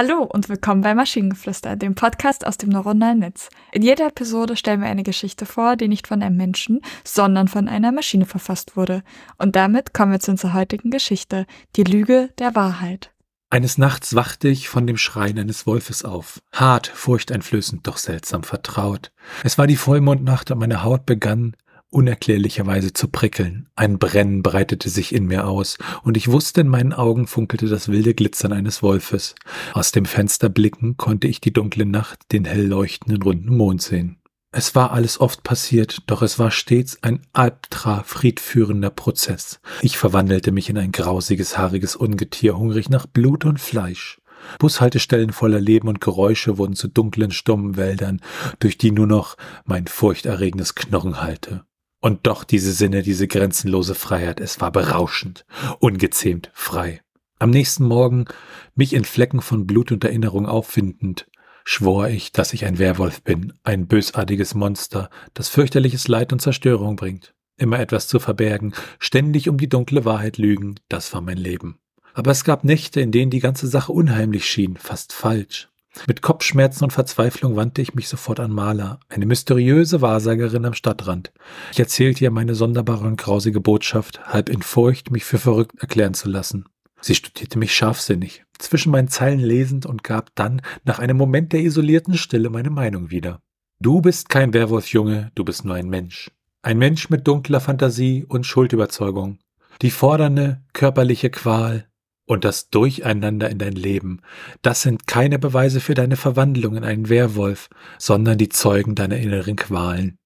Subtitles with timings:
[0.00, 3.48] Hallo und willkommen bei Maschinengeflüster, dem Podcast aus dem neuronalen Netz.
[3.72, 7.66] In jeder Episode stellen wir eine Geschichte vor, die nicht von einem Menschen, sondern von
[7.66, 9.02] einer Maschine verfasst wurde.
[9.38, 13.10] Und damit kommen wir zu unserer heutigen Geschichte, die Lüge der Wahrheit.
[13.50, 16.38] Eines Nachts wachte ich von dem Schreien eines Wolfes auf.
[16.52, 19.10] Hart, furchteinflößend, doch seltsam vertraut.
[19.42, 21.56] Es war die Vollmondnacht und meine Haut begann
[21.90, 23.68] unerklärlicherweise zu prickeln.
[23.76, 27.88] Ein Brennen breitete sich in mir aus, und ich wusste, in meinen Augen funkelte das
[27.88, 29.34] wilde Glitzern eines Wolfes.
[29.72, 34.18] Aus dem Fenster blicken konnte ich die dunkle Nacht, den hell leuchtenden runden Mond sehen.
[34.50, 39.60] Es war alles oft passiert, doch es war stets ein albtra friedführender Prozess.
[39.82, 44.20] Ich verwandelte mich in ein grausiges, haariges Ungetier, hungrig nach Blut und Fleisch.
[44.58, 48.22] Bushaltestellen voller Leben und Geräusche wurden zu dunklen, stummen Wäldern,
[48.58, 51.64] durch die nur noch mein furchterregendes Knochen hallte.
[52.00, 55.44] Und doch diese Sinne, diese grenzenlose Freiheit, es war berauschend,
[55.80, 57.02] ungezähmt, frei.
[57.40, 58.26] Am nächsten Morgen,
[58.74, 61.26] mich in Flecken von Blut und Erinnerung auffindend,
[61.64, 66.96] schwor ich, dass ich ein Werwolf bin, ein bösartiges Monster, das fürchterliches Leid und Zerstörung
[66.96, 67.34] bringt.
[67.56, 71.78] Immer etwas zu verbergen, ständig um die dunkle Wahrheit lügen, das war mein Leben.
[72.14, 75.68] Aber es gab Nächte, in denen die ganze Sache unheimlich schien, fast falsch.
[76.06, 81.32] Mit Kopfschmerzen und Verzweiflung wandte ich mich sofort an Maler, eine mysteriöse Wahrsagerin am Stadtrand.
[81.72, 86.14] Ich erzählte ihr meine sonderbare und grausige Botschaft, halb in Furcht, mich für verrückt erklären
[86.14, 86.66] zu lassen.
[87.00, 91.60] Sie studierte mich scharfsinnig, zwischen meinen Zeilen lesend und gab dann, nach einem Moment der
[91.60, 93.40] isolierten Stille, meine Meinung wieder.
[93.80, 96.32] Du bist kein Werwolf, Junge, du bist nur ein Mensch.
[96.62, 99.38] Ein Mensch mit dunkler Fantasie und Schuldüberzeugung.
[99.80, 101.87] Die fordernde, körperliche Qual,
[102.28, 104.20] und das Durcheinander in dein Leben,
[104.62, 109.56] das sind keine Beweise für deine Verwandlung in einen Werwolf, sondern die Zeugen deiner inneren
[109.56, 110.18] Qualen.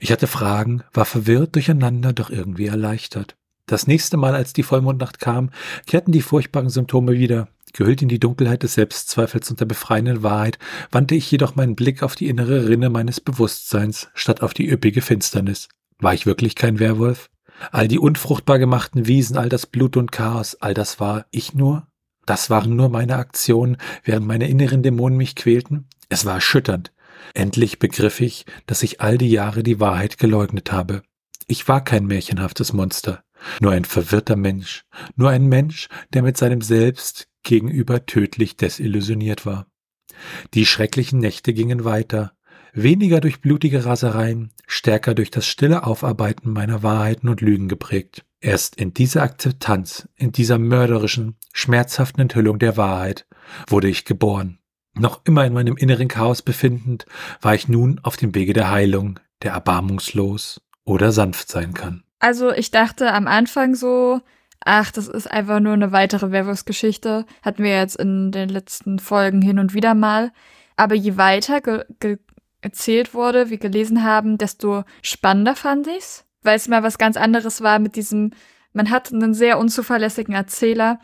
[0.00, 3.36] Ich hatte Fragen, war verwirrt, durcheinander, doch irgendwie erleichtert.
[3.66, 5.50] Das nächste Mal, als die Vollmondnacht kam,
[5.86, 7.48] kehrten die furchtbaren Symptome wieder.
[7.72, 10.58] Gehüllt in die Dunkelheit des Selbstzweifels und der befreienden Wahrheit,
[10.90, 15.02] wandte ich jedoch meinen Blick auf die innere Rinne meines Bewusstseins, statt auf die üppige
[15.02, 15.68] Finsternis.
[16.00, 17.29] War ich wirklich kein Werwolf?
[17.72, 21.86] All die unfruchtbar gemachten Wiesen, all das Blut und Chaos, all das war ich nur?
[22.26, 25.88] Das waren nur meine Aktionen, während meine inneren Dämonen mich quälten?
[26.08, 26.92] Es war erschütternd.
[27.34, 31.02] Endlich begriff ich, dass ich all die Jahre die Wahrheit geleugnet habe.
[31.46, 33.24] Ich war kein märchenhaftes Monster,
[33.60, 34.84] nur ein verwirrter Mensch,
[35.16, 39.66] nur ein Mensch, der mit seinem Selbst gegenüber tödlich desillusioniert war.
[40.54, 42.32] Die schrecklichen Nächte gingen weiter,
[42.72, 48.24] weniger durch blutige Rasereien, stärker durch das stille Aufarbeiten meiner Wahrheiten und Lügen geprägt.
[48.40, 53.26] Erst in dieser Akzeptanz, in dieser mörderischen, schmerzhaften Enthüllung der Wahrheit
[53.68, 54.58] wurde ich geboren.
[54.94, 57.06] Noch immer in meinem inneren Chaos befindend,
[57.40, 62.02] war ich nun auf dem Wege der Heilung, der erbarmungslos oder sanft sein kann.
[62.18, 64.20] Also ich dachte am Anfang so,
[64.64, 67.24] ach, das ist einfach nur eine weitere Werwolfsgeschichte.
[67.42, 70.32] Hatten wir jetzt in den letzten Folgen hin und wieder mal.
[70.76, 72.18] Aber je weiter ge ge
[72.60, 77.62] erzählt wurde, wir gelesen haben, desto spannender fand ich's, weil es mal was ganz anderes
[77.62, 78.32] war mit diesem,
[78.72, 80.98] man hat einen sehr unzuverlässigen Erzähler,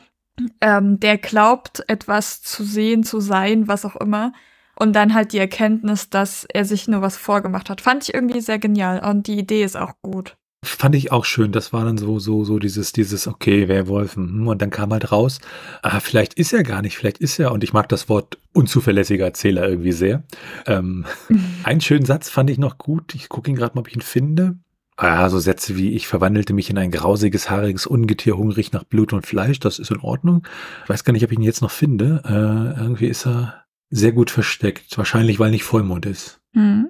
[0.61, 4.33] ähm, der glaubt, etwas zu sehen, zu sein, was auch immer.
[4.79, 7.81] Und dann halt die Erkenntnis, dass er sich nur was vorgemacht hat.
[7.81, 9.03] Fand ich irgendwie sehr genial.
[9.03, 10.37] Und die Idee ist auch gut.
[10.69, 11.53] Fand ich auch schön.
[11.53, 15.13] Das war dann so, so, so dieses, dieses, okay, Werwolf, hm, und dann kam halt
[15.13, 15.41] raus,
[15.83, 19.25] ah, vielleicht ist er gar nicht, vielleicht ist er, und ich mag das Wort unzuverlässiger
[19.25, 20.25] Erzähler irgendwie sehr.
[20.67, 21.05] Ähm,
[21.65, 23.15] einen schönen Satz fand ich noch gut.
[23.15, 24.59] Ich gucke ihn gerade mal, ob ich ihn finde.
[24.97, 29.13] Ah, so Sätze wie, ich verwandelte mich in ein grausiges, haariges Ungetier, hungrig nach Blut
[29.13, 30.47] und Fleisch, das ist in Ordnung.
[30.85, 32.23] Ich weiß gar nicht, ob ich ihn jetzt noch finde.
[32.25, 34.97] Äh, irgendwie ist er sehr gut versteckt.
[34.97, 36.41] Wahrscheinlich, weil nicht Vollmond ist.
[36.55, 36.89] Mhm.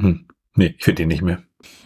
[0.00, 0.26] Hm.
[0.56, 1.42] Nee, ich finde ihn nicht mehr.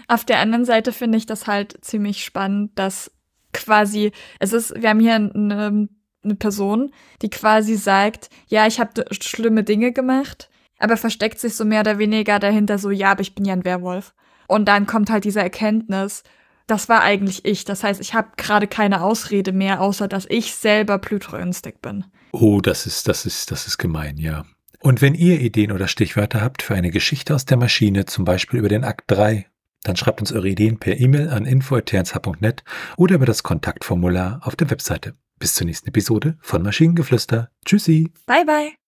[0.08, 3.12] Auf der anderen Seite finde ich das halt ziemlich spannend, dass
[3.52, 5.88] quasi, es ist, wir haben hier eine,
[6.24, 6.92] eine Person,
[7.22, 11.98] die quasi sagt, ja, ich habe schlimme Dinge gemacht, aber versteckt sich so mehr oder
[11.98, 14.14] weniger dahinter so, ja, aber ich bin ja ein Werwolf.
[14.46, 16.22] Und dann kommt halt diese Erkenntnis,
[16.66, 17.64] das war eigentlich ich.
[17.64, 22.04] Das heißt, ich habe gerade keine Ausrede mehr, außer dass ich selber Pluto-Instinct bin.
[22.32, 24.44] Oh, das ist, das ist, das ist gemein, ja.
[24.80, 28.60] Und wenn ihr Ideen oder Stichwörter habt für eine Geschichte aus der Maschine, zum Beispiel
[28.60, 29.46] über den Akt 3
[29.82, 32.64] dann schreibt uns eure Ideen per E-Mail an info.tnsh.net
[32.96, 35.14] oder über das Kontaktformular auf der Webseite.
[35.38, 37.50] Bis zur nächsten Episode von Maschinengeflüster.
[37.64, 38.12] Tschüssi.
[38.26, 38.87] Bye bye.